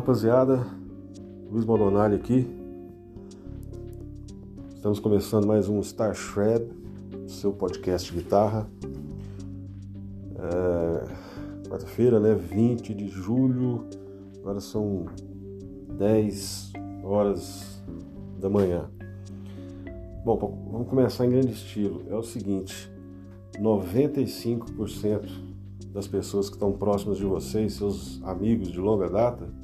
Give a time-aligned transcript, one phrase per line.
[0.00, 0.66] rapaziada,
[1.50, 2.48] Luiz Baldonali aqui.
[4.74, 6.64] Estamos começando mais um Star Shred,
[7.28, 8.66] seu podcast de guitarra.
[10.38, 12.34] É, Quarta-feira, né?
[12.34, 13.84] 20 de julho,
[14.38, 15.04] agora são
[15.98, 16.72] 10
[17.04, 17.82] horas
[18.40, 18.88] da manhã.
[20.24, 20.38] Bom,
[20.72, 22.04] vamos começar em grande estilo.
[22.08, 22.90] É o seguinte:
[23.58, 25.28] 95%
[25.92, 29.60] das pessoas que estão próximas de vocês, seus amigos de longa data,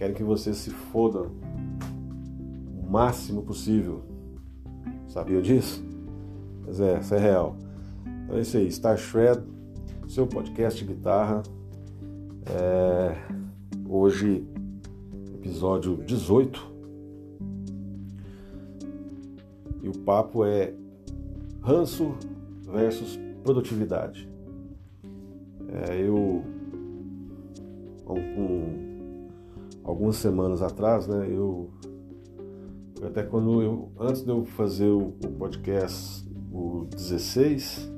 [0.00, 4.00] querem que você se foda o máximo possível.
[5.06, 5.84] Sabia disso?
[6.66, 7.54] Mas é, isso é real.
[8.24, 9.42] Então é isso aí, Star Shred,
[10.08, 11.42] seu podcast de guitarra.
[12.46, 13.14] É,
[13.86, 14.48] hoje,
[15.34, 16.74] episódio 18.
[19.82, 20.72] E o papo é
[21.60, 22.14] ranço
[22.62, 24.26] versus produtividade.
[25.68, 26.42] É, eu,
[28.08, 28.89] um,
[29.90, 31.70] algumas semanas atrás, né, eu
[33.02, 37.90] até quando eu, antes de eu fazer o, o podcast, o 16,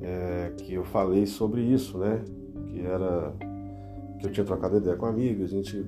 [0.00, 2.24] é, que eu falei sobre isso, né,
[2.68, 3.34] que era
[4.18, 5.84] que eu tinha trocado ideia com amigos, a gente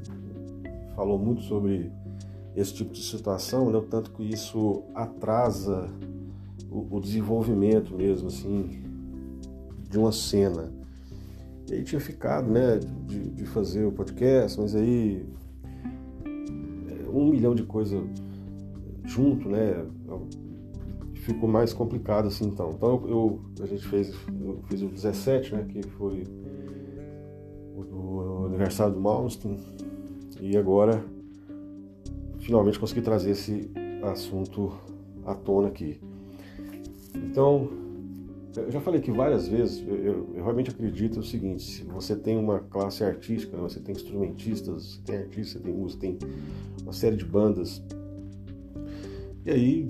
[0.95, 1.91] falou muito sobre
[2.55, 5.89] esse tipo de situação, né, o tanto que isso atrasa
[6.71, 8.83] o, o desenvolvimento mesmo, assim,
[9.89, 10.78] de uma cena.
[11.71, 15.27] E aí tinha ficado, né, de, de fazer o podcast, mas aí
[16.25, 18.03] é, um milhão de coisas
[19.05, 19.85] junto, né,
[21.15, 22.73] ficou mais complicado assim então.
[22.73, 26.25] Então eu, a gente fez, eu fiz o 17, né, que foi
[27.77, 29.59] o do aniversário do Malmsteen,
[30.41, 31.05] e agora
[32.41, 33.71] finalmente consegui trazer esse
[34.03, 34.73] assunto
[35.27, 36.01] à tona aqui.
[37.15, 37.69] Então,
[38.67, 42.37] eu já falei que várias vezes, eu, eu, realmente acredito o seguinte, se você tem
[42.37, 46.19] uma classe artística, né, você tem instrumentistas, você tem artistas, tem música, tem
[46.83, 47.83] uma série de bandas,
[49.45, 49.89] e aí,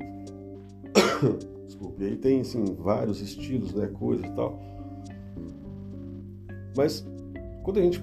[1.67, 4.59] desculpe, aí tem assim, vários estilos, né, coisas e tal,
[6.77, 7.07] mas
[7.65, 8.03] quando a gente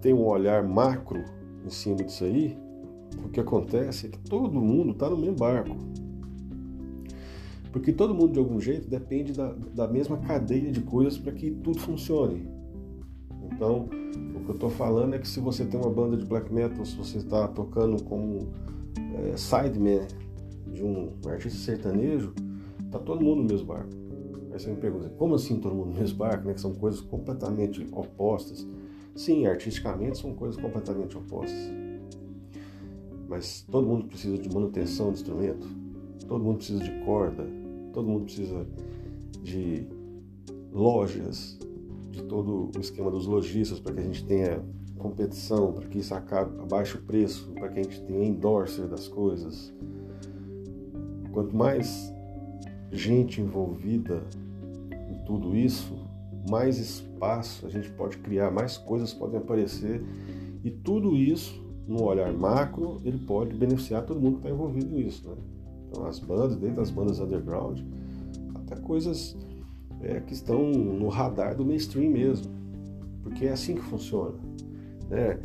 [0.00, 1.24] tem um olhar macro
[1.64, 2.56] em cima disso aí,
[3.24, 5.76] o que acontece é que todo mundo está no mesmo barco.
[7.74, 11.50] Porque todo mundo, de algum jeito, depende da, da mesma cadeia de coisas para que
[11.50, 12.48] tudo funcione.
[13.52, 13.88] Então,
[14.36, 16.84] o que eu estou falando é que se você tem uma banda de black metal,
[16.84, 18.52] se você está tocando como
[19.16, 20.06] é, sideman
[20.72, 22.32] de um artista sertanejo,
[22.92, 23.90] tá todo mundo no mesmo barco.
[24.52, 26.46] Aí você me pergunta, como assim todo mundo no mesmo barco?
[26.46, 26.54] Né?
[26.54, 28.64] Que são coisas completamente opostas.
[29.16, 31.72] Sim, artisticamente são coisas completamente opostas.
[33.28, 35.66] Mas todo mundo precisa de manutenção de instrumento,
[36.28, 37.63] todo mundo precisa de corda,
[37.94, 38.66] todo mundo precisa
[39.42, 39.86] de
[40.72, 41.58] lojas,
[42.10, 44.62] de todo o esquema dos lojistas para que a gente tenha
[44.98, 49.06] competição, para que isso acabe a baixo preço, para que a gente tenha endorser das
[49.06, 49.72] coisas.
[51.32, 52.12] Quanto mais
[52.90, 54.22] gente envolvida
[55.10, 55.94] em tudo isso,
[56.48, 60.02] mais espaço a gente pode criar, mais coisas podem aparecer
[60.62, 65.28] e tudo isso, no olhar macro, ele pode beneficiar todo mundo que está envolvido nisso.
[65.28, 65.36] Né?
[65.94, 67.80] Então, as bandas, desde as bandas underground,
[68.56, 69.36] até coisas
[70.02, 72.52] é, que estão no radar do mainstream mesmo,
[73.22, 74.34] porque é assim que funciona.
[75.08, 75.38] Né?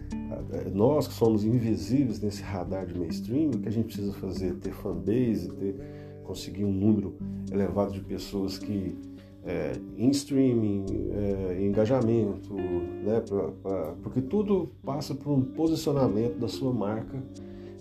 [0.74, 4.56] Nós que somos invisíveis nesse radar de mainstream, o que a gente precisa fazer?
[4.56, 5.76] Ter fanbase, ter,
[6.24, 7.16] conseguir um número
[7.52, 8.98] elevado de pessoas que
[9.46, 13.22] é, em streaming, é, em engajamento, né?
[13.22, 17.22] Pra, pra, porque tudo passa por um posicionamento da sua marca,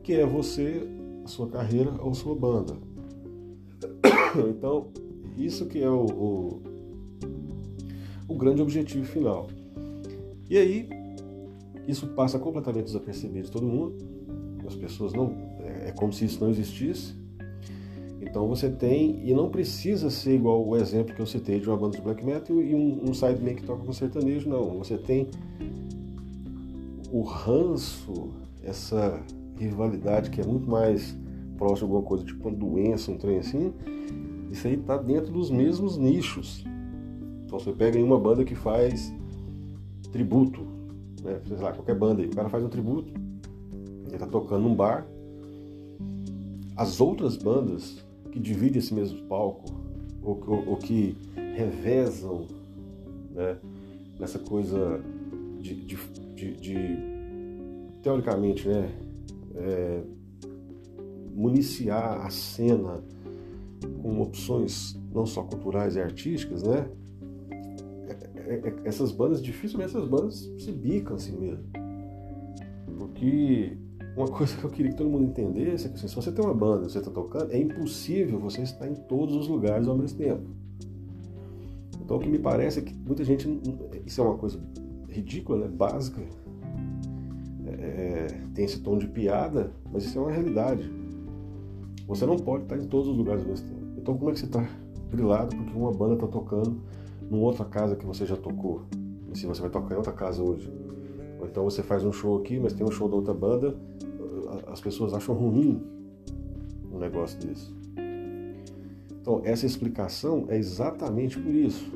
[0.03, 0.87] que é você
[1.29, 2.75] sua carreira ou sua banda.
[4.51, 4.89] Então,
[5.37, 6.63] isso que é o, o,
[8.29, 9.49] o grande objetivo final.
[10.51, 10.89] E aí,
[11.87, 13.97] isso passa completamente desapercebido de todo mundo.
[14.67, 15.33] As pessoas não.
[15.61, 17.15] É, é como se isso não existisse.
[18.21, 21.77] Então você tem, e não precisa ser igual o exemplo que eu citei de uma
[21.77, 24.77] banda de black metal e um, um sideman que toca com sertanejo, não.
[24.79, 25.29] Você tem
[27.11, 28.31] o ranço,
[28.63, 29.23] essa
[29.65, 31.17] rivalidade que é muito mais
[31.57, 33.73] próximo de alguma coisa, tipo uma doença, um trem assim,
[34.51, 36.65] isso aí tá dentro dos mesmos nichos.
[37.45, 39.13] Então você pega em uma banda que faz
[40.13, 40.63] tributo,
[41.23, 41.41] né?
[41.47, 43.13] Sei lá, qualquer banda aí, o cara faz um tributo,
[44.07, 45.07] ele tá tocando num bar.
[46.77, 49.65] As outras bandas que dividem esse mesmo palco,
[50.23, 51.17] ou, ou, ou que
[51.57, 52.47] revezam
[53.35, 53.57] né,
[54.19, 55.01] nessa coisa
[55.61, 55.97] de, de,
[56.37, 56.99] de, de
[58.03, 58.91] teoricamente, né,
[59.55, 60.03] é,
[61.35, 63.03] municiar a cena
[64.03, 66.89] com opções não só culturais e artísticas, né?
[68.09, 71.65] É, é, é, essas bandas, dificilmente essas bandas se bicam assim mesmo.
[72.99, 73.77] Porque
[74.17, 76.45] uma coisa que eu queria que todo mundo entendesse é que assim, se você tem
[76.45, 80.19] uma banda, você está tocando, é impossível você estar em todos os lugares ao mesmo
[80.19, 80.51] tempo.
[82.03, 83.47] Então o que me parece é que muita gente,
[84.07, 84.59] isso é uma coisa
[85.09, 85.69] ridícula, né?
[85.69, 86.21] básica,
[87.67, 88.18] é,
[88.55, 90.91] tem esse tom de piada, mas isso é uma realidade.
[92.07, 93.87] Você não pode estar em todos os lugares ao mesmo tempo.
[93.99, 94.67] Então como é que você está
[95.11, 96.81] grilado porque uma banda está tocando
[97.31, 98.83] numa outra casa que você já tocou?
[99.33, 100.73] E se você vai tocar em outra casa hoje?
[101.39, 103.77] Ou então você faz um show aqui, mas tem um show da outra banda,
[104.67, 105.83] as pessoas acham ruim
[106.93, 107.73] um negócio desse.
[109.21, 111.93] Então, essa explicação é exatamente por isso,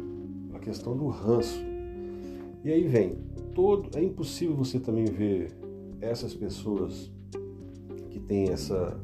[0.55, 1.59] a questão do ranço.
[2.63, 3.17] E aí vem,
[3.55, 5.51] todo, é impossível você também ver
[6.03, 7.11] essas pessoas
[8.11, 9.01] que têm essa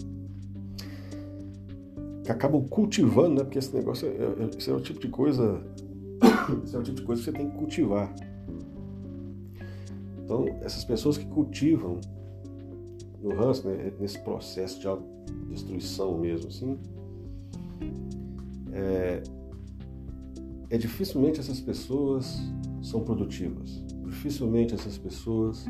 [2.24, 3.44] que acabam cultivando, né?
[3.44, 5.62] Porque esse negócio é, é, esse é o tipo de coisa,
[6.62, 8.14] esse é o tipo de coisa que você tem que cultivar.
[10.22, 12.00] Então, essas pessoas que cultivam
[13.22, 16.78] no ranço, né, nesse processo de autodestruição mesmo, assim,
[18.72, 19.22] é,
[20.68, 22.38] é dificilmente essas pessoas
[22.82, 25.64] são produtivas, dificilmente essas pessoas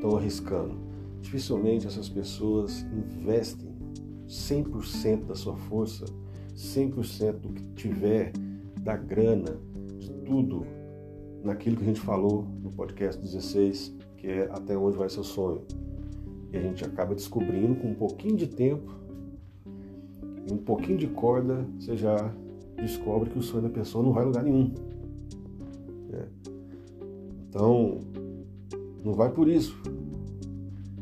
[0.00, 0.78] estão arriscando,
[1.20, 3.70] dificilmente essas pessoas investem
[4.26, 6.06] 100% da sua força,
[6.56, 8.32] 100% do que tiver,
[8.80, 9.60] da grana,
[9.98, 10.66] de tudo,
[11.44, 15.62] naquilo que a gente falou no podcast 16, que é até onde vai seu sonho.
[16.52, 19.00] E a gente acaba descobrindo com um pouquinho de tempo
[20.50, 22.16] um pouquinho de corda, você já
[22.76, 24.72] descobre que o sonho da pessoa não vai a lugar nenhum.
[26.12, 26.26] É.
[27.48, 28.00] Então,
[29.04, 29.76] não vai por isso.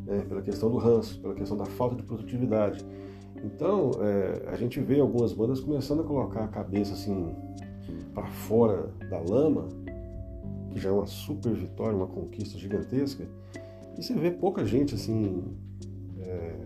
[0.07, 2.85] É, pela questão do ranço, pela questão da falta de produtividade.
[3.45, 7.35] Então, é, a gente vê algumas bandas começando a colocar a cabeça assim
[8.15, 9.69] para fora da lama,
[10.71, 13.29] que já é uma super vitória, uma conquista gigantesca,
[13.97, 15.45] e você vê pouca gente assim
[16.21, 16.57] é,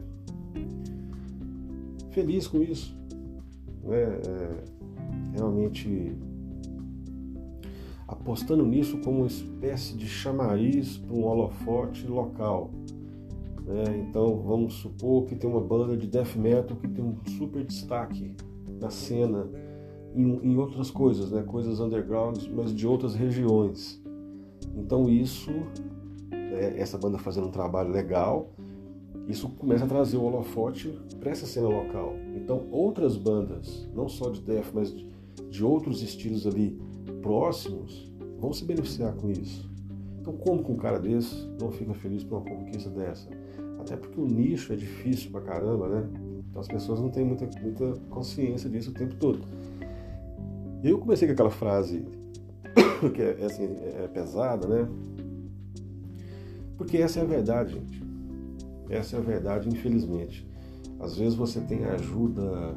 [2.11, 2.97] feliz com isso,
[3.83, 4.03] né?
[4.03, 4.65] É,
[5.35, 6.17] realmente
[8.13, 12.71] apostando nisso como uma espécie de chamariz para um holofote local.
[13.65, 14.07] Né?
[14.09, 18.35] Então vamos supor que tem uma banda de death metal que tem um super destaque
[18.81, 19.49] na cena
[20.15, 21.43] em, em outras coisas, né?
[21.43, 24.03] coisas underground, mas de outras regiões.
[24.77, 25.51] Então isso,
[26.31, 26.79] né?
[26.79, 28.51] essa banda fazendo um trabalho legal,
[29.27, 32.15] isso começa a trazer o holofote para essa cena local.
[32.37, 35.09] Então outras bandas, não só de death, mas de,
[35.49, 36.79] de outros estilos ali
[37.21, 39.71] próximos, vão se beneficiar com isso.
[40.21, 43.29] Então, como com um cara desse não fica feliz por uma conquista dessa?
[43.81, 46.09] Até porque o nicho é difícil pra caramba, né?
[46.49, 49.41] Então as pessoas não têm muita, muita consciência disso o tempo todo.
[50.83, 52.05] E eu comecei com aquela frase
[53.15, 54.89] que é, é, assim, é pesada, né?
[56.77, 58.03] Porque essa é a verdade, gente.
[58.89, 60.47] Essa é a verdade, infelizmente.
[61.01, 62.77] Às vezes você tem ajuda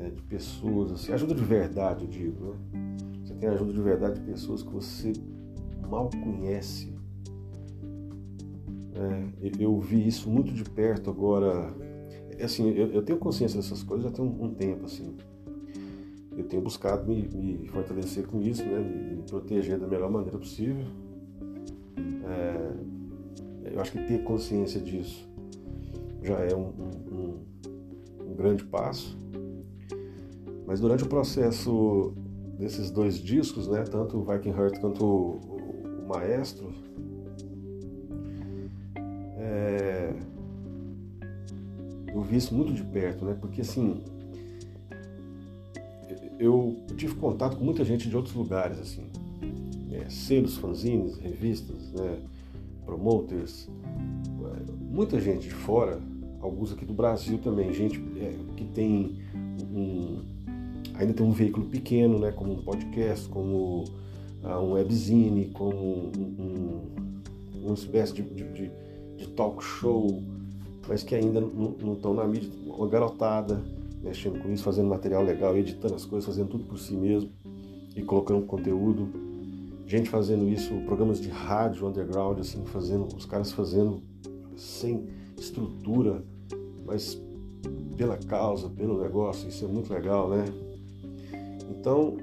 [0.00, 2.96] é, de pessoas, assim, ajuda de verdade, eu digo, né?
[3.24, 5.12] Você tem ajuda de verdade de pessoas que você
[5.88, 6.92] mal conhece.
[8.94, 11.74] É, eu vi isso muito de perto agora.
[12.38, 15.16] É, assim, eu, eu tenho consciência dessas coisas já tem um, um tempo, assim.
[16.36, 18.78] Eu tenho buscado me, me fortalecer com isso, né?
[18.78, 20.84] Me, me, proteger da melhor maneira possível.
[22.24, 25.28] É, eu acho que ter consciência disso
[26.22, 26.72] já é um,
[27.12, 27.38] um,
[28.28, 29.16] um grande passo.
[30.68, 32.12] Mas durante o processo
[32.58, 36.70] desses dois discos, né, tanto o Viking Heart quanto o, maestro,
[39.38, 40.12] é,
[42.14, 43.34] eu vi isso muito de perto, né?
[43.40, 44.02] Porque assim,
[46.38, 49.06] eu tive contato com muita gente de outros lugares, assim,
[49.90, 52.18] é, selos, fanzines, revistas, né,
[52.84, 53.70] promoters,
[54.44, 55.98] é, muita gente de fora,
[56.42, 59.18] alguns aqui do Brasil também, gente é, que tem
[59.74, 60.37] um,
[60.98, 63.84] ainda tem um veículo pequeno, né, como um podcast, como
[64.42, 66.80] um webzine, como um, um,
[67.64, 68.70] uma espécie de, de,
[69.16, 70.22] de, talk show,
[70.88, 73.62] mas que ainda não estão na mídia, uma garotada
[74.02, 77.30] mexendo com isso, fazendo material legal, editando as coisas, fazendo tudo por si mesmo
[77.94, 79.08] e colocando conteúdo.
[79.86, 84.02] Gente fazendo isso, programas de rádio underground, assim, fazendo, os caras fazendo
[84.56, 86.22] sem estrutura,
[86.86, 87.20] mas
[87.96, 90.44] pela causa, pelo negócio, isso é muito legal, né?
[91.70, 92.16] Então,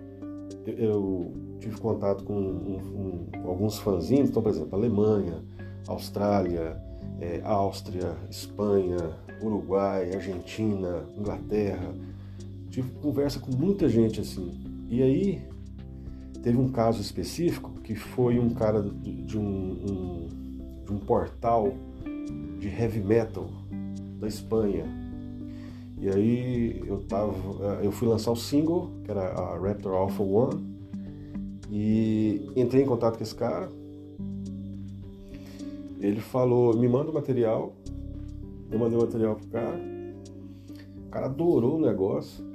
[0.65, 5.43] eu tive contato com um, um, alguns fãzinhos, então, por exemplo, Alemanha,
[5.87, 6.81] Austrália,
[7.19, 8.97] é, Áustria, Espanha,
[9.41, 11.93] Uruguai, Argentina, Inglaterra.
[12.69, 14.51] Tive conversa com muita gente assim.
[14.89, 15.41] E aí
[16.43, 20.27] teve um caso específico que foi um cara de, de um, um,
[20.85, 21.73] de um portal
[22.59, 23.49] de heavy metal
[24.19, 25.04] da Espanha.
[25.97, 27.33] E aí eu tava,
[27.81, 30.75] eu fui lançar o single, que era a Raptor Alpha One,
[31.71, 33.69] e entrei em contato com esse cara.
[35.99, 37.73] Ele falou, me manda o material.
[38.69, 39.79] Eu mandei o material pro cara.
[41.07, 42.45] O cara adorou o negócio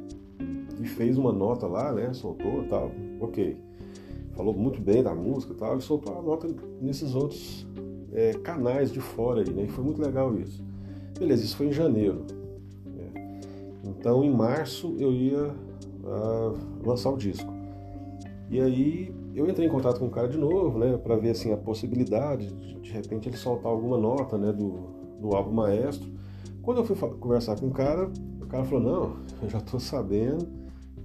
[0.81, 2.13] e fez uma nota lá, né?
[2.13, 2.93] Soltou tal.
[3.21, 3.57] Ok.
[4.37, 6.49] Falou muito bem da música tal, e soltou a nota
[6.81, 7.67] nesses outros
[8.13, 9.65] é, canais de fora aí, né?
[9.65, 10.63] E foi muito legal isso.
[11.19, 12.25] Beleza, isso foi em janeiro.
[14.01, 17.53] Então em março eu ia uh, lançar o disco.
[18.49, 21.53] E aí eu entrei em contato com o cara de novo, né, para ver assim
[21.53, 24.73] a possibilidade de, de repente ele soltar alguma nota, né, do,
[25.21, 26.11] do álbum Maestro.
[26.63, 30.49] Quando eu fui conversar com o cara, o cara falou: "Não, eu já tô sabendo,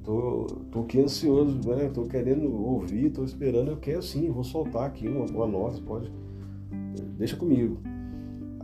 [0.01, 4.87] tô, tô aqui ansioso, né, tô querendo ouvir, tô esperando, eu quero sim, vou soltar
[4.87, 6.09] aqui uma, uma nota, pode,
[7.17, 7.77] deixa comigo".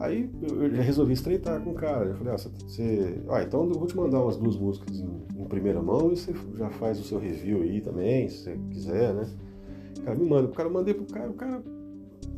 [0.02, 2.06] Aí eu já resolvi estreitar com o cara.
[2.08, 3.22] Eu falei, ah, você.
[3.30, 6.70] Ah, então eu vou te mandar umas duas músicas em, primeira mão e você já
[6.72, 9.28] faz o seu review aí também, se você quiser, né?
[10.00, 10.48] O cara me manda.
[10.48, 11.64] O cara mandei pro cara, o cara.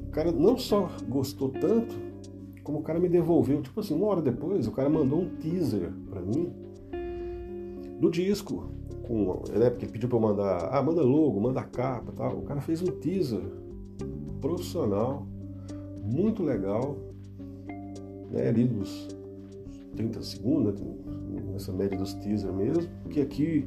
[0.08, 1.96] O cara não só gostou tanto,
[2.64, 3.62] como o cara me devolveu.
[3.62, 6.52] Tipo assim, uma hora depois, o cara mandou um teaser para mim
[8.00, 8.70] do disco.
[9.04, 10.70] Com, né, porque ele pediu pra eu mandar.
[10.70, 12.40] Ah, manda logo, manda capa tal.
[12.40, 13.42] O cara fez um teaser
[14.42, 15.26] profissional,
[16.04, 17.13] muito legal
[18.34, 19.08] né, ali dos
[19.96, 23.66] 30 segundos, né, nessa média dos teaser mesmo, que aqui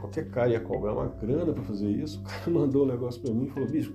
[0.00, 2.20] qualquer cara ia cobrar uma grana para fazer isso.
[2.22, 3.94] O cara mandou um negócio para mim e falou: bicho,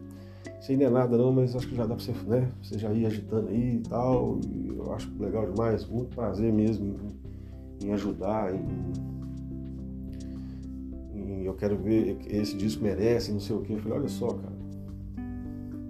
[0.60, 2.92] isso não é nada não, mas acho que já dá para você, né, você já
[2.94, 4.40] ir agitando aí e tal.
[4.48, 6.96] E eu acho legal demais, muito prazer mesmo
[7.84, 9.18] em, em ajudar, em,
[11.46, 13.74] eu quero ver, esse disco merece, não sei o que.
[13.74, 14.58] Eu falei: olha só, cara.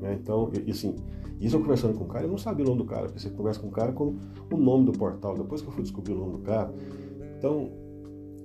[0.02, 0.96] Né, então, e, assim
[1.40, 3.60] isso eu conversando com o cara, eu não sabia o nome do cara, você conversa
[3.60, 4.16] com o cara com
[4.52, 6.74] o nome do portal, depois que eu fui descobrir o nome do cara.
[7.38, 7.72] Então,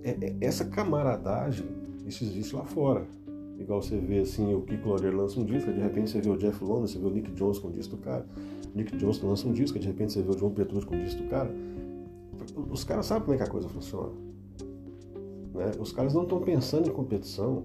[0.03, 1.67] é, é, essa camaradagem,
[2.07, 3.07] isso existe lá fora.
[3.59, 6.37] Igual você vê assim, o Kiko Loureiro lança um disco, de repente você vê o
[6.37, 8.27] Jeff London, você vê o Nick Jones com o disco do cara,
[8.75, 11.23] Nick Jones lança um disco, de repente você vê o João Petrucci com o disco
[11.23, 11.55] do cara.
[12.71, 14.11] Os caras sabem como é que a coisa funciona.
[15.55, 15.71] Né?
[15.79, 17.65] Os caras não estão pensando em competição,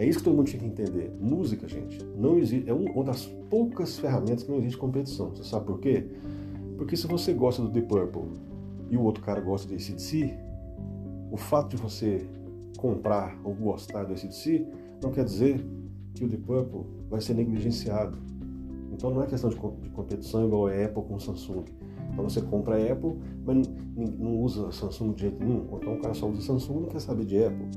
[0.00, 1.12] é isso que todo mundo tinha que entender.
[1.20, 2.70] Música, gente, não existe.
[2.70, 5.28] É uma das poucas ferramentas que não existe competição.
[5.28, 6.06] Você sabe por quê?
[6.78, 8.22] Porque se você gosta do The Purple
[8.88, 10.34] e o outro cara gosta do ACDC,
[11.30, 12.26] o fato de você
[12.78, 14.66] comprar ou gostar do ACDC
[15.02, 15.62] não quer dizer
[16.14, 16.80] que o The Purple
[17.10, 18.16] vai ser negligenciado.
[18.90, 21.64] Então não é questão de competição igual a Apple com Samsung.
[22.10, 25.66] Então você compra a Apple, mas não usa Samsung de jeito nenhum.
[25.74, 27.68] Então o cara só usa Samsung e não quer saber de Apple.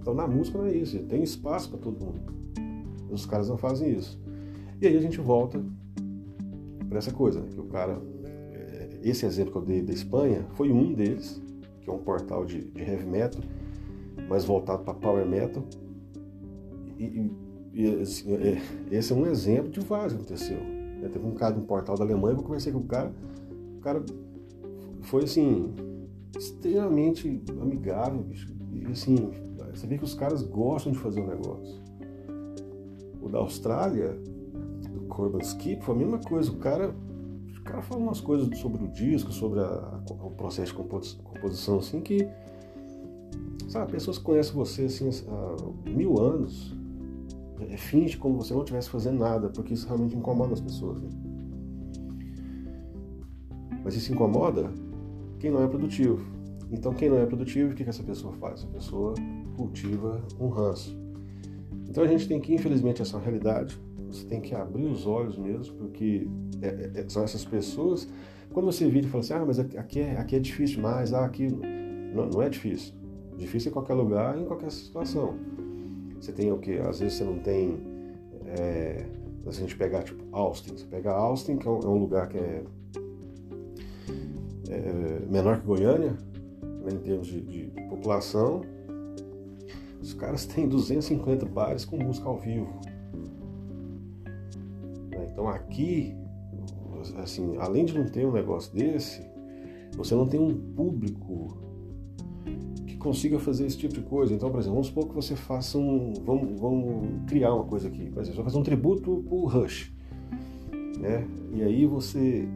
[0.00, 2.20] Então na música não é isso, tem espaço para todo mundo.
[3.10, 4.18] Os caras não fazem isso.
[4.80, 5.62] E aí a gente volta
[6.88, 7.48] para essa coisa, né?
[7.52, 8.00] que o cara,
[8.52, 11.40] é, esse exemplo que eu dei da Espanha foi um deles,
[11.80, 13.40] que é um portal de, de heavy metal,
[14.28, 15.62] mais voltado para power metal.
[16.98, 17.30] E,
[17.72, 20.58] e assim, é, esse é um exemplo de vários que aconteceu.
[20.58, 21.08] Né?
[21.12, 23.12] Teve um cara de um portal da Alemanha, eu conversei com o cara,
[23.76, 24.02] o cara
[25.02, 25.72] foi assim,
[26.36, 28.48] extremamente amigável, bicho.
[28.72, 29.30] E assim,
[29.74, 31.80] você vê que os caras gostam de fazer o um negócio.
[33.20, 34.18] O da Austrália,
[34.92, 36.50] do Corbin Skip, foi a mesma coisa.
[36.50, 36.94] O cara,
[37.58, 40.78] o cara fala umas coisas sobre o disco, sobre a, a, o processo de
[41.22, 42.28] composição, assim, que.
[43.68, 46.76] Sabe, pessoas que conhecem você assim, há mil anos,
[47.60, 51.00] é, finge como você não estivesse fazendo nada, porque isso realmente incomoda as pessoas.
[51.00, 51.08] Né?
[53.84, 54.72] Mas isso incomoda
[55.38, 56.24] quem não é produtivo.
[56.70, 58.64] Então, quem não é produtivo, o que, que essa pessoa faz?
[58.64, 59.14] A pessoa
[59.60, 60.98] cultiva um ranço.
[61.88, 63.78] Então, a gente tem que, infelizmente, essa realidade.
[64.08, 66.26] Você tem que abrir os olhos mesmo, porque
[66.62, 68.08] é, é, é, são essas pessoas.
[68.52, 71.24] Quando você vira e fala assim, ah, mas aqui é, aqui é difícil demais, ah,
[71.24, 71.48] aqui.
[72.14, 72.94] Não, não é difícil.
[73.36, 75.36] Difícil em qualquer lugar, em qualquer situação.
[76.20, 76.80] Você tem o quê?
[76.86, 77.78] Às vezes você não tem.
[78.46, 79.06] É,
[79.46, 80.76] a gente pegar, tipo, Austin.
[80.76, 82.62] Você pega Austin, que é um, é um lugar que é,
[84.68, 86.16] é menor que Goiânia,
[86.82, 88.62] né, em termos de, de, população.
[90.10, 92.80] Os caras têm 250 bares com música ao vivo.
[95.08, 96.16] Né, então aqui,
[97.22, 99.22] assim, além de não ter um negócio desse,
[99.96, 101.56] você não tem um público
[102.88, 104.34] que consiga fazer esse tipo de coisa.
[104.34, 106.12] Então, por exemplo, vamos supor que você faça um.
[106.24, 108.10] Vamos, vamos criar uma coisa aqui.
[108.10, 109.92] Por exemplo, você vai fazer um tributo pro Rush.
[110.98, 111.24] Né?
[111.52, 112.48] E aí você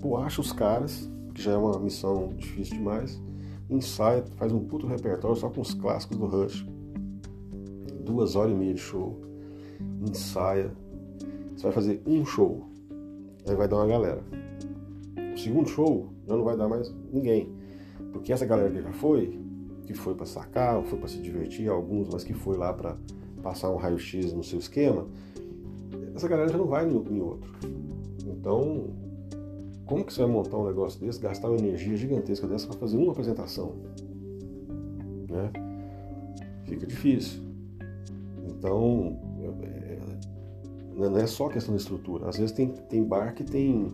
[0.00, 3.22] pô, acha os caras, que já é uma missão difícil demais
[3.68, 6.66] ensaia, faz um puto repertório só com os clássicos do Rush.
[8.04, 9.18] Duas horas e meia de show.
[10.06, 10.70] Ensaia.
[11.56, 12.68] Você vai fazer um show.
[13.48, 14.22] aí vai dar uma galera.
[15.34, 17.50] O segundo show já não vai dar mais ninguém.
[18.12, 19.38] Porque essa galera que já foi,
[19.86, 22.96] que foi para sacar, foi para se divertir, alguns, mas que foi lá para
[23.42, 25.06] passar um raio-x no seu esquema,
[26.14, 27.52] essa galera já não vai em outro.
[28.24, 28.90] Então,
[29.86, 32.96] como que você vai montar um negócio desse, gastar uma energia gigantesca dessa para fazer
[32.96, 33.74] uma apresentação?
[35.28, 35.50] Né?
[36.64, 37.43] Fica difícil.
[38.64, 39.18] Então,
[39.52, 39.98] é,
[40.96, 42.30] não é só questão da estrutura.
[42.30, 43.92] Às vezes tem, tem bar que tem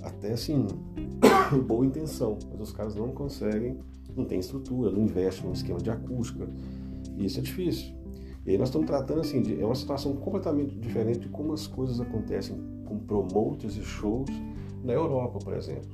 [0.00, 0.66] até assim
[1.68, 3.78] boa intenção, mas os caras não conseguem,
[4.16, 6.48] não tem estrutura, não investem num esquema de acústica.
[7.18, 7.94] E isso é difícil.
[8.46, 11.66] E aí nós estamos tratando assim, de, é uma situação completamente diferente de como as
[11.66, 14.30] coisas acontecem com promoters e shows
[14.82, 15.90] na Europa, por exemplo.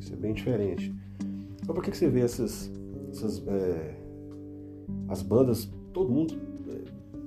[0.00, 0.94] Isso é bem diferente.
[1.62, 2.72] Então por que, que você vê essas,
[3.10, 3.98] essas é,
[5.08, 6.51] as bandas, todo mundo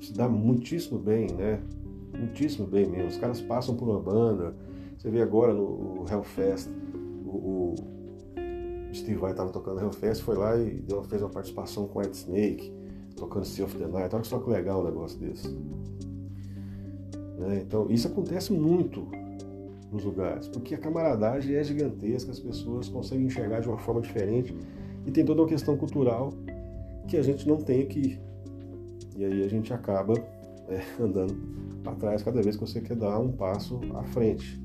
[0.01, 1.61] se dá muitíssimo bem, né?
[2.17, 3.07] Muitíssimo bem mesmo.
[3.07, 4.55] Os caras passam por uma banda.
[4.97, 6.69] Você vê agora no Hellfest,
[7.25, 7.75] o, o
[8.93, 12.71] Steve Vai estava tocando Hellfest, foi lá e deu, fez uma participação com Ed Snake,
[13.15, 14.15] tocando Sea of the Night.
[14.15, 15.49] Olha só que legal um negócio desse.
[17.37, 17.61] Né?
[17.65, 19.07] Então, isso acontece muito
[19.91, 24.55] nos lugares, porque a camaradagem é gigantesca, as pessoas conseguem enxergar de uma forma diferente
[25.05, 26.33] e tem toda uma questão cultural
[27.07, 28.19] que a gente não tem aqui.
[29.15, 30.13] E aí a gente acaba
[30.67, 31.35] é, andando
[31.83, 34.61] para trás cada vez que você quer dar um passo à frente.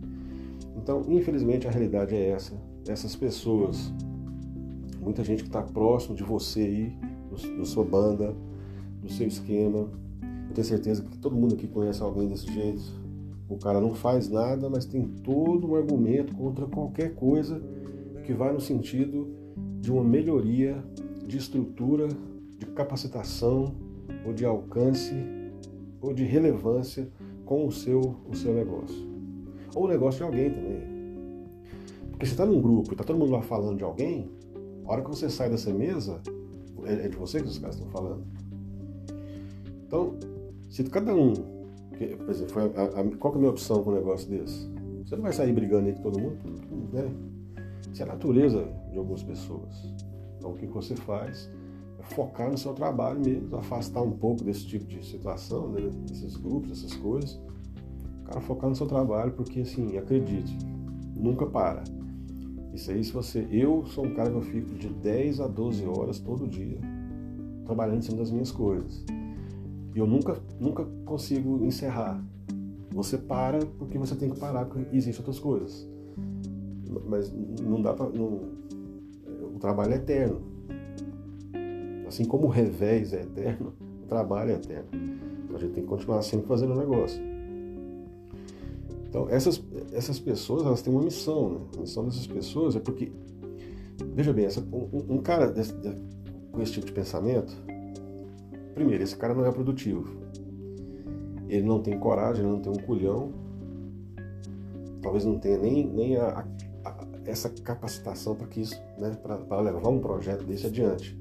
[0.77, 2.55] Então, infelizmente, a realidade é essa.
[2.89, 3.93] Essas pessoas,
[5.01, 6.99] muita gente que está próximo de você aí,
[7.59, 8.35] da sua banda,
[9.03, 9.89] do seu esquema.
[10.49, 12.83] Eu tenho certeza que todo mundo aqui conhece alguém desse jeito.
[13.49, 17.61] O cara não faz nada, mas tem todo um argumento contra qualquer coisa
[18.25, 19.29] que vai no sentido
[19.81, 20.83] de uma melhoria
[21.27, 22.09] de estrutura,
[22.59, 23.75] de capacitação
[24.25, 25.15] ou de alcance
[26.01, 27.09] ou de relevância
[27.45, 29.11] com o seu, o seu negócio
[29.75, 30.81] ou o negócio de alguém também.
[32.11, 34.31] Porque você está num grupo e está todo mundo lá falando de alguém,
[34.85, 36.21] a hora que você sai dessa mesa,
[36.85, 38.25] é, é de você que os caras estão falando.
[39.87, 40.15] Então,
[40.69, 41.33] se cada um.
[41.35, 44.71] Por exemplo, foi a, a, qual é a minha opção com um negócio desse?
[45.05, 46.39] Você não vai sair brigando aí com todo mundo,
[46.93, 47.11] né?
[47.93, 49.93] Isso é a natureza de algumas pessoas.
[50.39, 51.51] Então, o que você faz
[52.03, 55.89] focar no seu trabalho mesmo, afastar um pouco desse tipo de situação, né?
[56.07, 57.39] desses grupos, essas coisas,
[58.31, 60.57] Cara, focar no seu trabalho, porque assim, acredite,
[61.17, 61.83] nunca para.
[62.73, 63.45] Isso aí, se você.
[63.51, 66.79] Eu sou um cara que eu fico de 10 a 12 horas todo dia
[67.67, 69.05] trabalhando em cima das minhas coisas.
[69.95, 72.25] E eu nunca, nunca consigo encerrar.
[72.93, 75.89] Você para porque você tem que parar, porque existem outras coisas.
[77.09, 78.09] Mas não dá pra.
[78.11, 78.61] Não,
[79.55, 80.41] o trabalho é eterno.
[82.11, 84.89] Assim como o revés é eterno, o trabalho é eterno.
[85.45, 87.23] Então a gente tem que continuar sempre fazendo o negócio.
[89.09, 91.61] Então, essas, essas pessoas, elas têm uma missão, né?
[91.77, 93.13] A missão dessas pessoas é porque,
[94.13, 95.95] veja bem, essa, um, um, cara desse, de,
[96.51, 97.57] com esse tipo de pensamento,
[98.75, 100.11] primeiro, esse cara não é produtivo.
[101.49, 103.33] Ele não tem coragem, ele não tem um culhão,
[105.01, 106.45] talvez não tenha nem, nem a,
[106.85, 111.20] a, essa capacitação para que isso, né, para levar um projeto desse adiante.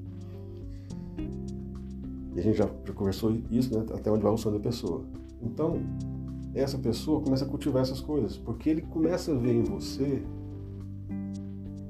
[2.40, 5.04] A gente já, já conversou isso, né, até onde vai o sonho da pessoa.
[5.42, 5.82] Então,
[6.54, 10.22] essa pessoa começa a cultivar essas coisas, porque ele começa a ver em você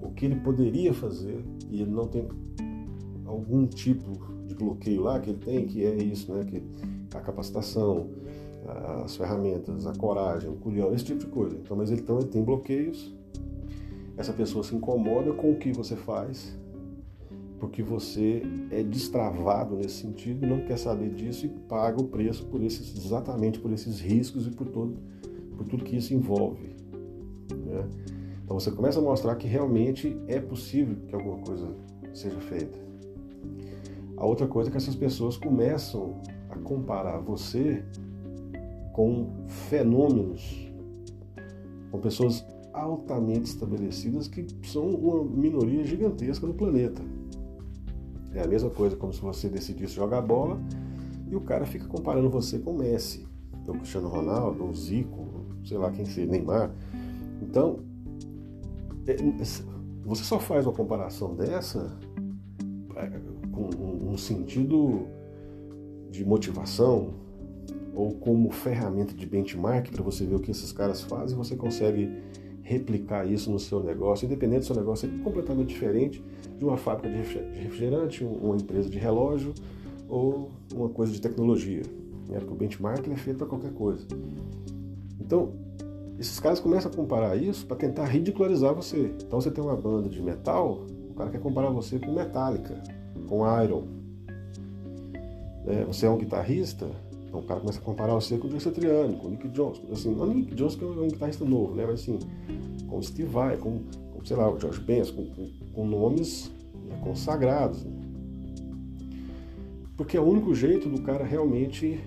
[0.03, 2.27] o que ele poderia fazer e ele não tem
[3.25, 4.11] algum tipo
[4.49, 6.43] de bloqueio lá que ele tem, que é isso, né?
[6.43, 6.61] Que
[7.15, 8.09] a capacitação,
[9.05, 11.57] as ferramentas, a coragem, o culhão, esse tipo de coisa.
[11.57, 13.15] Então, mas ele, então, ele tem bloqueios.
[14.17, 16.59] Essa pessoa se incomoda com o que você faz
[17.61, 22.63] porque você é destravado nesse sentido, não quer saber disso e paga o preço por
[22.63, 24.97] esses, exatamente por esses riscos e por, todo,
[25.57, 26.75] por tudo que isso envolve.
[27.53, 27.87] Né?
[28.43, 31.69] Então você começa a mostrar que realmente é possível que alguma coisa
[32.15, 32.79] seja feita.
[34.17, 37.85] A outra coisa é que essas pessoas começam a comparar você
[38.93, 40.69] com fenômenos,
[41.91, 47.03] com pessoas altamente estabelecidas que são uma minoria gigantesca no planeta.
[48.35, 50.61] É a mesma coisa como se você decidisse jogar bola
[51.29, 53.27] e o cara fica comparando você com o Messi,
[53.67, 56.71] o Cristiano Ronaldo, o Zico, sei lá quem seja, Neymar.
[57.43, 57.81] Então,
[59.07, 59.17] é,
[60.05, 61.97] você só faz uma comparação dessa
[62.97, 63.11] é,
[63.53, 63.69] com
[64.11, 65.07] um sentido
[66.11, 67.15] de motivação
[67.95, 72.11] ou como ferramenta de benchmark para você ver o que esses caras fazem, você consegue
[72.71, 76.23] replicar isso no seu negócio, independente do seu negócio ser completamente diferente
[76.57, 77.17] de uma fábrica de
[77.59, 79.53] refrigerante, uma empresa de relógio
[80.09, 81.83] ou uma coisa de tecnologia.
[82.29, 82.39] Né?
[82.39, 84.07] Porque o benchmark é feito para qualquer coisa.
[85.21, 85.53] Então,
[86.17, 89.13] esses caras começam a comparar isso para tentar ridicularizar você.
[89.27, 92.81] Então você tem uma banda de metal, o cara quer comparar você com Metallica,
[93.27, 93.85] com Iron.
[95.67, 96.89] É, você é um guitarrista,
[97.31, 99.81] então o cara começa a comparar você com o Joe Satriani, com o Nick Jones.
[99.93, 101.85] Assim, não o Nick Jones que é um guitarrista novo, né?
[101.87, 102.19] Mas assim,
[102.89, 106.51] com o Steve Vai, com, com, sei lá, o George Benson, com, com, com nomes
[106.89, 107.85] né, consagrados.
[107.85, 107.93] Né?
[109.97, 112.01] Porque é o único jeito do cara realmente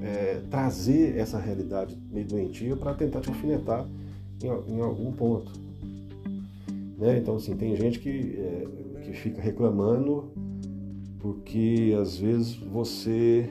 [0.00, 3.84] é, trazer essa realidade meio doentia para tentar te alfinetar
[4.40, 5.50] em, em algum ponto.
[6.96, 7.18] Né?
[7.18, 8.66] Então, assim, tem gente que, é,
[9.02, 10.30] que fica reclamando
[11.18, 13.50] porque às vezes você,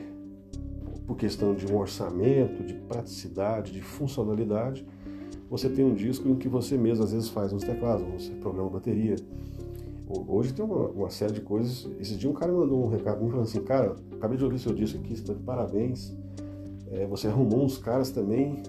[1.08, 4.86] por questão de um orçamento, de praticidade, de funcionalidade,
[5.48, 8.68] você tem um disco em que você mesmo às vezes faz uns teclados, você programa
[8.68, 9.16] bateria.
[10.06, 11.88] Hoje tem uma, uma série de coisas.
[11.98, 14.74] Esse dia um cara mandou um recado me falando assim, cara, acabei de ouvir seu
[14.74, 16.14] disco aqui, está de parabéns.
[16.90, 18.62] É, você arrumou uns caras também,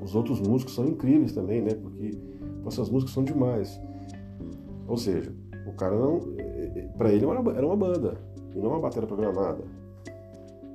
[0.00, 1.74] os outros músicos são incríveis também, né?
[1.74, 2.16] Porque
[2.66, 3.80] essas músicas são demais.
[4.86, 5.34] Ou seja,
[5.66, 6.20] o cara não.
[6.38, 8.16] É, é, para ele era uma banda,
[8.54, 9.64] e não uma bateria programada,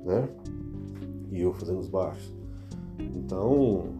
[0.04, 0.28] né?
[1.30, 2.34] E eu fazendo os baixos.
[2.98, 3.92] Então,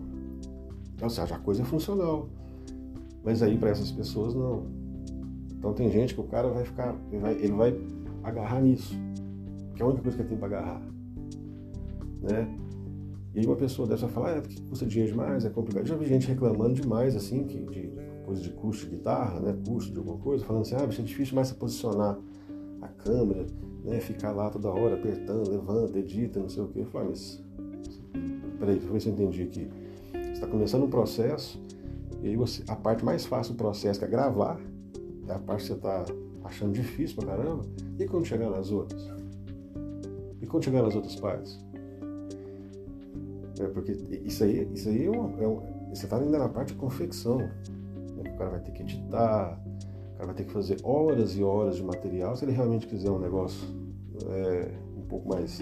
[1.01, 2.29] ou seja, a coisa é funcional.
[3.25, 4.67] Mas aí para essas pessoas não.
[5.59, 7.81] Então tem gente que o cara vai ficar, ele vai, ele vai
[8.23, 8.95] agarrar nisso,
[9.75, 10.83] que é a única coisa que ele tem para agarrar,
[12.23, 12.49] né?
[13.35, 15.87] E aí uma pessoa dessa vai falar, ah, é porque custa dinheiro demais, é complicado.
[15.87, 17.93] Já vi gente reclamando demais, assim, que, de
[18.25, 19.57] coisa de custo de guitarra, né?
[19.67, 22.19] Custo de alguma coisa, falando assim, ah, bicho, é difícil mais se posicionar
[22.81, 23.47] a câmera,
[23.85, 24.01] né?
[24.01, 26.81] Ficar lá toda hora apertando, levanta, edita, não sei o quê.
[26.81, 27.43] Eu falo, mas.
[28.59, 29.71] Peraí, deixa eu ver se eu entendi aqui.
[30.13, 31.61] Você está começando um processo,
[32.23, 34.61] e aí você, a parte mais fácil do processo, que é gravar,
[35.27, 36.05] é a parte que você está
[36.45, 37.65] achando difícil pra caramba.
[37.99, 39.03] E quando chegar nas outras?
[40.41, 41.59] E quando chegar nas outras partes?
[43.61, 43.93] É porque
[44.25, 47.39] isso aí, isso aí é, é um, você está ainda na parte de confecção.
[47.39, 48.33] Né?
[48.35, 49.61] O cara vai ter que editar,
[50.27, 53.67] vai ter que fazer horas e horas de material se ele realmente quiser um negócio
[54.29, 55.61] é, um pouco mais.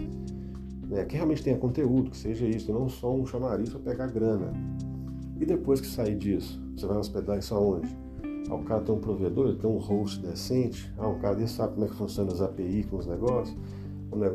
[0.88, 4.52] Né, que realmente tenha conteúdo, que seja isso, não só um chamariz para pegar grana.
[5.38, 7.94] E depois que sair disso, você vai hospedar isso aonde?
[8.50, 11.54] Ah, o cara tem um provedor, ele tem um host decente, ah, um cara desse
[11.54, 13.56] sabe como é que funciona as API com os negócios,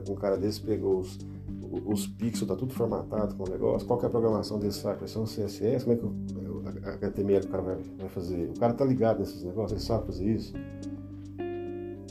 [0.07, 1.17] um cara desse pegou os,
[1.85, 5.07] os pixels, tá tudo formatado com o negócio, qual é a programação desse site, vai
[5.07, 6.41] ser um CSS, como é que o
[6.85, 8.49] HTML o cara vai, vai fazer?
[8.49, 10.53] O cara tá ligado nesses negócios, ele sabe fazer isso?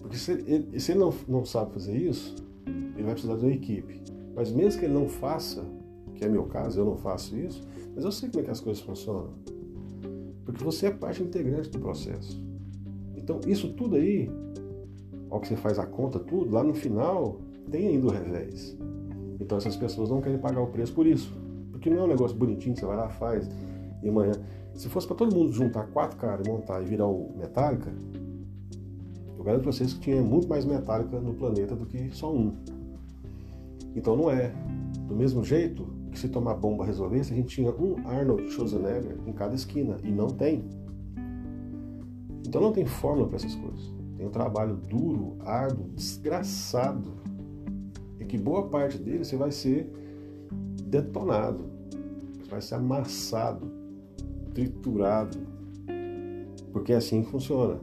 [0.01, 2.35] Porque se ele, se ele não, não sabe fazer isso,
[2.67, 4.03] ele vai precisar de uma equipe.
[4.35, 5.65] Mas mesmo que ele não faça,
[6.15, 7.63] que é meu caso, eu não faço isso,
[7.95, 9.31] mas eu sei como é que as coisas funcionam.
[10.45, 12.43] Porque você é parte integrante do processo.
[13.17, 14.31] Então, isso tudo aí,
[15.31, 18.77] ao que você faz a conta, tudo, lá no final, tem ainda o revés.
[19.41, 21.35] Então essas pessoas não querem pagar o preço por isso.
[21.71, 23.49] Porque não é um negócio bonitinho que você vai lá, faz
[24.03, 24.33] e amanhã.
[24.75, 27.93] Se fosse para todo mundo juntar quatro caras e montar e virar o Metallica,
[29.37, 32.55] eu garanto para vocês que tinha muito mais Metallica no planeta do que só um.
[33.95, 34.53] Então não é.
[35.07, 39.33] Do mesmo jeito que se tomar bomba resolvesse, a gente tinha um Arnold Schwarzenegger em
[39.33, 39.97] cada esquina.
[40.03, 40.65] E não tem.
[42.47, 43.93] Então não tem fórmula para essas coisas.
[44.17, 47.23] Tem um trabalho duro, árduo, desgraçado
[48.33, 49.93] que boa parte dele você vai ser
[50.85, 51.71] detonado,
[52.41, 53.71] você vai ser amassado,
[54.53, 55.39] triturado,
[56.73, 57.81] porque é assim que funciona.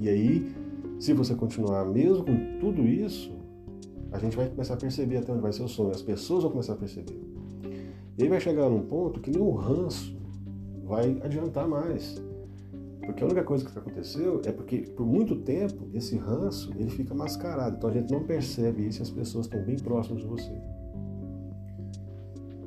[0.00, 0.54] E aí,
[0.98, 3.32] se você continuar mesmo com tudo isso,
[4.10, 6.52] a gente vai começar a perceber até onde vai ser o sonho, as pessoas vão
[6.52, 7.20] começar a perceber.
[8.18, 10.16] E aí vai chegar num ponto que nem o ranço
[10.84, 12.22] vai adiantar mais.
[13.04, 17.14] Porque a única coisa que aconteceu é porque por muito tempo esse ranço ele fica
[17.14, 17.76] mascarado.
[17.76, 20.52] Então a gente não percebe isso e as pessoas estão bem próximas de você.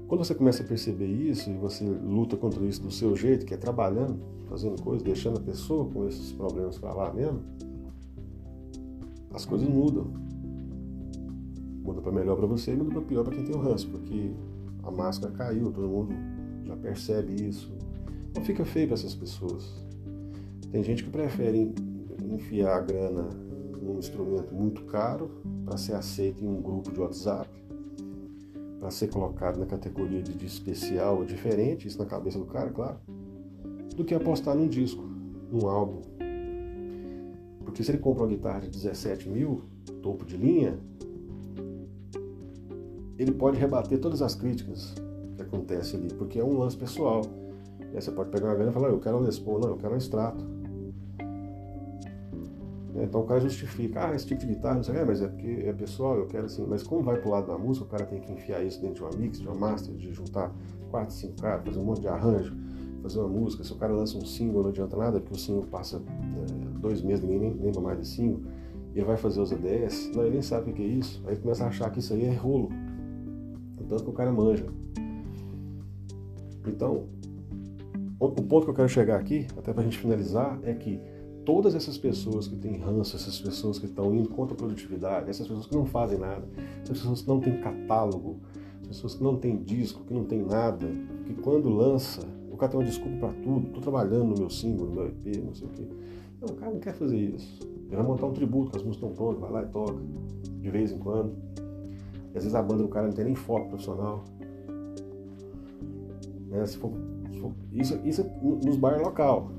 [0.07, 3.53] Quando você começa a perceber isso e você luta contra isso do seu jeito, que
[3.53, 7.41] é trabalhando, fazendo coisas, deixando a pessoa com esses problemas para lá mesmo,
[9.33, 10.05] as coisas mudam.
[11.83, 14.31] Muda para melhor para você e muda para pior para quem tem o ranço, porque
[14.83, 16.13] a máscara caiu, todo mundo
[16.63, 17.71] já percebe isso.
[18.35, 19.83] Não fica feio para essas pessoas.
[20.71, 21.73] Tem gente que prefere
[22.31, 23.29] enfiar a grana
[23.81, 25.31] num instrumento muito caro
[25.63, 27.49] para ser aceito em um grupo de WhatsApp,
[28.85, 32.69] para ser colocado na categoria de, de especial ou diferente, isso na cabeça do cara,
[32.69, 32.99] claro,
[33.95, 35.03] do que apostar num disco,
[35.51, 36.01] num álbum.
[37.63, 39.63] Porque se ele compra uma guitarra de 17 mil,
[40.03, 40.77] topo de linha,
[43.17, 44.93] ele pode rebater todas as críticas
[45.35, 47.23] que acontecem ali, porque é um lance pessoal.
[47.91, 49.69] E aí você pode pegar uma grana e falar, eu quero um Les Paul, não,
[49.69, 50.45] eu quero um extrato.
[53.03, 55.27] Então o cara justifica, ah, esse tipo de guitarra, não sei o que, mas é
[55.27, 58.05] porque é pessoal, eu quero assim, mas como vai pro lado da música, o cara
[58.05, 60.53] tem que enfiar isso dentro de uma mix, de uma master, de juntar
[60.89, 62.55] quatro, cinco caras, fazer um monte de arranjo,
[63.01, 63.65] fazer uma música.
[63.65, 67.01] Se o cara lança um single, não adianta nada, porque o single passa é, dois
[67.01, 68.41] meses, ninguém nem lembra mais de single,
[68.93, 71.33] e ele vai fazer os ADS, não, ele nem sabe o que é isso, aí
[71.33, 72.69] ele começa a achar que isso aí é rolo.
[73.89, 74.65] Tanto que o cara manja.
[76.65, 77.07] Então,
[78.19, 80.99] o ponto que eu quero chegar aqui, até para a gente finalizar, é que
[81.45, 85.47] todas essas pessoas que têm ranço, essas pessoas que estão indo contra a produtividade, essas
[85.47, 86.47] pessoas que não fazem nada,
[86.81, 88.39] essas pessoas que não têm catálogo,
[88.87, 90.87] pessoas que não têm disco, que não tem nada,
[91.25, 94.87] que quando lança, o cara tem uma desculpa para tudo, estou trabalhando no meu single,
[94.87, 95.87] no meu EP, não sei o quê.
[96.41, 97.59] Não, o cara não quer fazer isso.
[97.87, 99.95] Ele vai montar um tributo, que as músicas estão prontas, vai lá e toca,
[100.59, 101.35] de vez em quando.
[102.33, 104.23] E às vezes a banda do cara não tem nem foto profissional.
[106.47, 106.65] Né?
[106.65, 106.91] Se for,
[107.31, 109.51] se for, isso, isso é nos bairros local.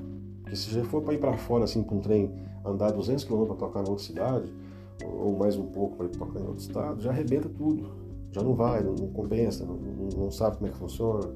[0.47, 2.31] Porque se já for para ir para fora, assim, com um trem,
[2.65, 4.53] andar 200 km para tocar em outra cidade,
[5.05, 7.85] ou mais um pouco para ir tocar em outro estado, já arrebenta tudo.
[8.31, 9.77] Já não vai, não, não compensa, não,
[10.17, 11.35] não, sabe como é que funciona.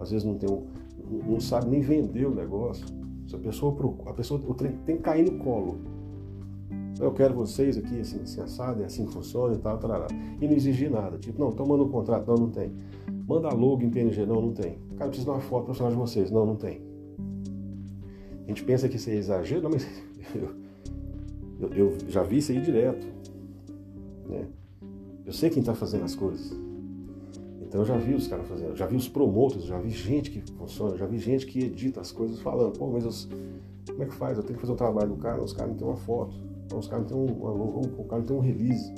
[0.00, 0.66] Às vezes não, tem um,
[1.24, 2.84] não sabe nem vender o negócio.
[3.28, 5.78] Se a pessoa, a pessoa o trem tem que cair no colo.
[6.98, 10.08] Eu quero vocês aqui, assim, assim assado, é assim que funciona e tal, tarará.
[10.40, 11.16] E não exigir nada.
[11.16, 12.72] Tipo, não, estão mandando um contrato, não, não tem.
[13.28, 14.78] Manda logo em PNG, não, não tem.
[14.96, 16.87] Cara, precisa de uma foto profissional de vocês, não, não tem.
[18.48, 19.86] A gente pensa que isso é exagero, não, mas
[20.34, 20.50] eu,
[21.70, 23.06] eu, eu já vi isso aí direto.
[24.26, 24.46] Né?
[25.26, 26.56] Eu sei quem está fazendo as coisas.
[27.60, 30.40] Então eu já vi os caras fazendo, já vi os promotores, já vi gente que
[30.52, 33.10] funciona, já vi gente que edita as coisas falando, pô, mas eu,
[33.90, 34.38] como é que faz?
[34.38, 36.34] Eu tenho que fazer o trabalho do cara, os caras não têm uma foto,
[36.74, 38.94] os caras não têm logo, o cara não tem um release.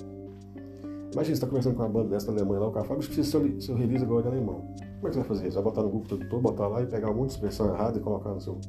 [1.13, 3.07] Imagina, você está conversando com uma banda dessa da Alemanha lá, o cara fala, mas
[3.07, 4.73] precisa seu, seu release agora de alemão.
[5.01, 5.57] Como é que você vai fazer isso?
[5.57, 8.01] Vai botar no Google Tradutor, botar lá e pegar um monte de expressão errada e
[8.01, 8.61] colocar no seu,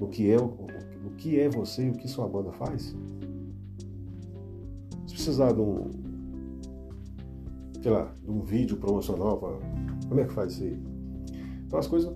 [0.00, 2.94] no que é o, o que é você e o que sua banda faz?
[5.06, 5.90] Se precisar de um,
[7.82, 9.50] sei lá, de um vídeo promocional, pra,
[10.08, 10.78] como é que faz isso aí?
[11.66, 12.12] Então as coisas,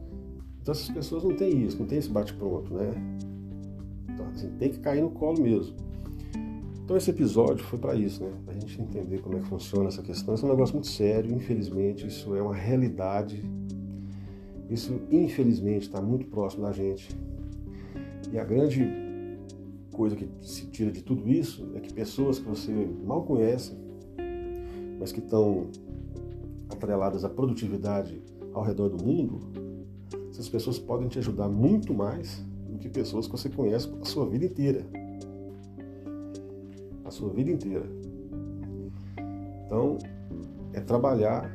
[0.60, 2.92] então essas pessoas não têm isso, não tem esse bate-pronto, né?
[4.08, 5.76] Então assim, tem que cair no colo mesmo.
[6.84, 8.32] Então esse episódio foi para isso, né?
[8.44, 10.34] Para a gente entender como é que funciona essa questão.
[10.34, 13.42] Isso é um negócio muito sério, infelizmente, isso é uma realidade.
[14.68, 17.08] Isso, infelizmente, está muito próximo da gente.
[18.30, 18.86] E a grande
[19.92, 22.72] coisa que se tira de tudo isso é que pessoas que você
[23.04, 23.76] mal conhece,
[24.98, 25.66] mas que estão
[26.70, 29.40] atreladas à produtividade ao redor do mundo,
[30.30, 34.26] essas pessoas podem te ajudar muito mais do que pessoas que você conhece a sua
[34.26, 34.86] vida inteira.
[37.04, 37.84] A sua vida inteira.
[39.66, 39.98] Então,
[40.72, 41.50] é trabalhar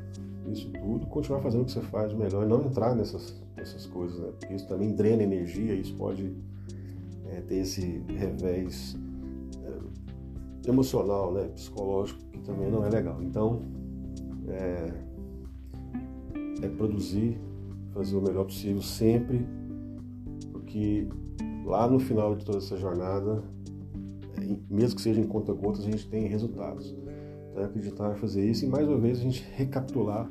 [0.51, 4.19] isso tudo, continuar fazendo o que você faz melhor e não entrar nessas, nessas coisas,
[4.19, 4.31] né?
[4.39, 6.33] Porque isso também drena energia, isso pode
[7.37, 8.97] é, ter esse revés
[9.63, 13.21] é, emocional, né, psicológico, que também não é legal.
[13.21, 13.61] Então,
[14.47, 14.93] é,
[16.63, 17.39] é produzir,
[17.93, 19.45] fazer o melhor possível sempre,
[20.51, 21.07] porque
[21.65, 23.43] lá no final de toda essa jornada,
[24.69, 26.95] mesmo que seja em conta-gotas, a gente tem resultados.
[27.51, 30.27] Então, é acreditar em fazer isso e mais uma vez a gente recapitular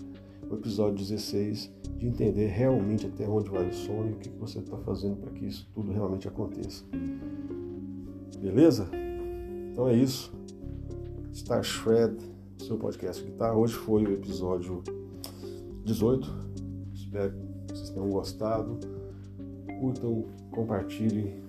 [0.51, 4.59] o episódio 16 de entender realmente até onde vai o sonho e o que você
[4.59, 6.85] está fazendo para que isso tudo realmente aconteça.
[8.41, 8.89] Beleza?
[9.73, 10.33] Então é isso.
[11.35, 12.17] Star Shred,
[12.59, 13.57] seu podcast guitarra.
[13.57, 14.83] Hoje foi o episódio
[15.85, 16.33] 18.
[16.95, 17.33] Espero
[17.67, 18.79] que vocês tenham gostado.
[19.81, 21.43] Curtam, compartilhem,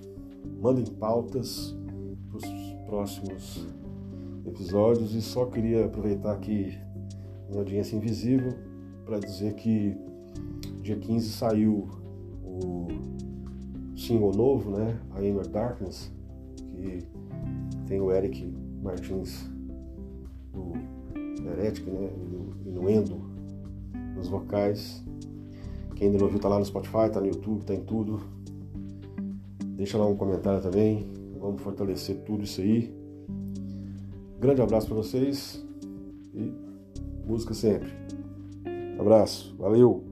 [0.59, 1.75] mandem pautas
[2.27, 2.45] para os
[2.85, 3.65] próximos
[4.45, 5.13] episódios.
[5.13, 6.77] E só queria aproveitar aqui
[7.47, 8.66] minha audiência invisível
[9.07, 9.95] para dizer que
[10.81, 11.87] dia 15 saiu
[12.43, 12.87] o
[13.95, 14.99] single novo, né?
[15.15, 16.11] A Inner Darkness,
[16.57, 17.03] que
[17.87, 19.49] tem o Eric Martins
[20.51, 20.73] do
[21.49, 22.09] Heretic, né?
[22.65, 23.21] E no Endo
[24.15, 25.03] nos vocais.
[25.95, 28.21] Quem ainda não viu tá lá no Spotify, tá no YouTube, tá em tudo.
[29.77, 31.07] Deixa lá um comentário também.
[31.39, 32.93] Vamos fortalecer tudo isso aí.
[34.39, 35.65] Grande abraço para vocês
[36.33, 36.51] e
[37.25, 38.06] música sempre.
[38.97, 40.06] Abraço, valeu!